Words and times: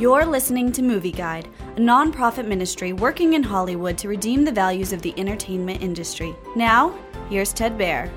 You're 0.00 0.24
listening 0.24 0.72
to 0.72 0.82
Movie 0.82 1.12
Guide, 1.12 1.46
a 1.76 1.78
nonprofit 1.78 2.46
ministry 2.46 2.94
working 2.94 3.34
in 3.34 3.42
Hollywood 3.42 3.98
to 3.98 4.08
redeem 4.08 4.46
the 4.46 4.50
values 4.50 4.94
of 4.94 5.02
the 5.02 5.12
entertainment 5.18 5.82
industry. 5.82 6.34
Now, 6.56 6.98
here's 7.28 7.52
Ted 7.52 7.76
Baehr. 7.76 8.10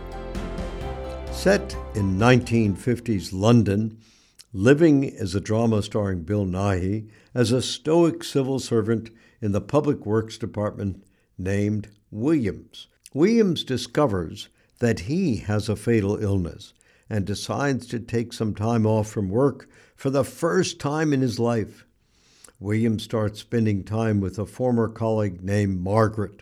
Set 1.34 1.76
in 1.94 2.18
1950s 2.18 3.32
London, 3.34 3.98
Living 4.54 5.04
is 5.04 5.36
a 5.36 5.42
drama 5.42 5.84
starring 5.84 6.22
Bill 6.22 6.46
Nighy 6.46 7.10
as 7.36 7.52
a 7.52 7.62
stoic 7.62 8.24
civil 8.24 8.60
servant 8.60 9.10
in 9.42 9.52
the 9.52 9.60
Public 9.60 10.06
Works 10.06 10.38
Department 10.38 11.04
named 11.38 11.90
Williams. 12.12 12.88
Williams 13.14 13.66
discovers 13.66 14.48
that 14.80 15.02
he 15.02 15.36
has 15.36 15.68
a 15.68 15.76
fatal 15.76 16.16
illness 16.16 16.74
and 17.14 17.26
decides 17.26 17.86
to 17.86 18.00
take 18.00 18.34
some 18.34 18.56
time 18.56 18.88
off 18.88 19.08
from 19.08 19.30
work 19.30 19.70
for 19.96 20.10
the 20.10 20.24
first 20.24 20.80
time 20.80 21.14
in 21.14 21.22
his 21.22 21.38
life. 21.38 21.86
William 22.60 22.98
starts 22.98 23.40
spending 23.40 23.84
time 23.84 24.20
with 24.20 24.40
a 24.40 24.46
former 24.48 24.88
colleague 24.88 25.44
named 25.44 25.80
Margaret. 25.80 26.42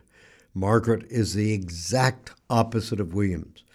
Margaret 0.53 1.05
is 1.09 1.33
the 1.33 1.51
exact 1.51 2.31
opposite 2.49 3.01
of 3.01 3.13
Williams. 3.13 3.65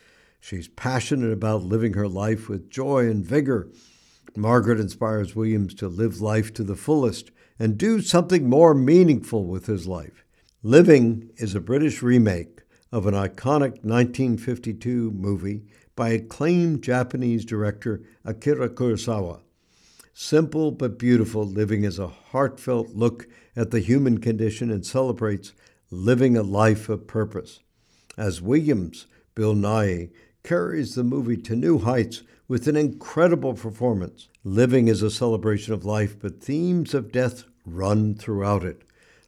She's 0.40 0.68
passionate 0.68 1.32
about 1.32 1.64
living 1.64 1.92
her 1.92 2.08
life 2.08 2.48
with 2.48 2.70
joy 2.70 3.08
and 3.10 3.22
vigor 3.22 3.68
Margaret 4.34 4.80
inspires 4.80 5.36
Williams 5.36 5.74
to 5.74 5.88
live 5.88 6.20
life 6.20 6.52
to 6.54 6.64
the 6.64 6.76
fullest 6.76 7.30
and 7.58 7.78
do 7.78 8.00
something 8.00 8.48
more 8.48 8.74
meaningful 8.74 9.44
with 9.44 9.66
his 9.66 9.86
life. 9.86 10.24
Living 10.62 11.30
is 11.36 11.54
a 11.54 11.60
British 11.60 12.02
remake 12.02 12.60
of 12.92 13.06
an 13.06 13.14
iconic 13.14 13.82
1952 13.84 15.10
movie 15.10 15.64
by 15.94 16.10
acclaimed 16.10 16.82
Japanese 16.82 17.44
director 17.44 18.02
Akira 18.24 18.68
Kurosawa. 18.68 19.40
Simple 20.12 20.70
but 20.70 20.98
beautiful, 20.98 21.44
Living 21.44 21.84
is 21.84 21.98
a 21.98 22.08
heartfelt 22.08 22.90
look 22.90 23.28
at 23.54 23.70
the 23.70 23.80
human 23.80 24.18
condition 24.18 24.70
and 24.70 24.86
celebrates 24.86 25.52
living 25.90 26.36
a 26.36 26.42
life 26.42 26.88
of 26.88 27.06
purpose. 27.06 27.60
As 28.16 28.40
Williams, 28.40 29.06
Bill 29.34 29.54
Nighy, 29.54 30.10
carries 30.42 30.94
the 30.94 31.04
movie 31.04 31.36
to 31.36 31.56
new 31.56 31.78
heights 31.78 32.22
with 32.48 32.68
an 32.68 32.76
incredible 32.76 33.54
performance. 33.54 34.28
Living 34.44 34.88
is 34.88 35.02
a 35.02 35.10
celebration 35.10 35.74
of 35.74 35.84
life, 35.84 36.18
but 36.18 36.42
themes 36.42 36.94
of 36.94 37.12
death 37.12 37.44
run 37.66 38.14
throughout 38.14 38.64
it. 38.64 38.82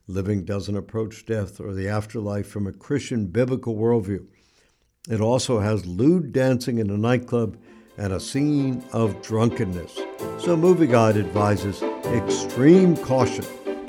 Living 0.08 0.44
doesn't 0.44 0.76
approach 0.76 1.26
death 1.26 1.60
or 1.60 1.74
the 1.74 1.86
afterlife 1.86 2.48
from 2.48 2.66
a 2.66 2.72
Christian 2.72 3.26
biblical 3.26 3.76
worldview. 3.76 4.26
It 5.08 5.20
also 5.20 5.60
has 5.60 5.86
lewd 5.86 6.32
dancing 6.32 6.78
in 6.78 6.90
a 6.90 6.96
nightclub 6.96 7.56
and 7.96 8.12
a 8.12 8.20
scene 8.20 8.82
of 8.92 9.22
drunkenness. 9.22 10.00
So, 10.40 10.56
Movie 10.56 10.86
Guide 10.86 11.16
advises 11.16 11.82
extreme 12.04 12.96
caution 12.96 13.44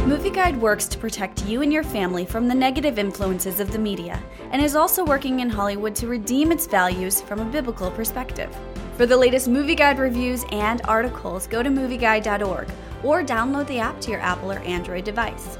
Movie 0.06 0.32
Guide 0.32 0.60
works 0.60 0.88
to 0.88 0.98
protect 0.98 1.46
you 1.46 1.62
and 1.62 1.72
your 1.72 1.84
family 1.84 2.26
from 2.26 2.48
the 2.48 2.56
negative 2.56 2.98
influences 2.98 3.60
of 3.60 3.72
the 3.72 3.78
media 3.78 4.20
and 4.52 4.60
is 4.60 4.76
also 4.76 5.06
working 5.06 5.42
in 5.42 5.50
Hollywood 5.50 5.94
to 5.98 6.08
redeem 6.08 6.52
its 6.52 6.66
values 6.66 7.22
from 7.22 7.40
a 7.40 7.46
biblical 7.46 7.92
perspective. 7.92 8.50
For 8.98 9.06
the 9.06 9.16
latest 9.16 9.48
Movie 9.48 9.76
Guide 9.76 10.00
reviews 10.00 10.46
and 10.52 10.82
articles, 10.86 11.46
go 11.46 11.62
to 11.62 11.70
movieguide.org 11.70 12.70
or 13.04 13.24
download 13.24 13.68
the 13.68 13.78
app 13.80 14.02
to 14.02 14.12
your 14.12 14.20
Apple 14.22 14.52
or 14.52 14.60
Android 14.60 15.04
device. 15.04 15.60